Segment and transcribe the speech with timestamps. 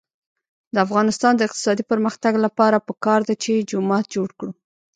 [0.73, 4.51] د افغانستان د اقتصادي پرمختګ لپاره پکار ده چې جومات جوړ کړو.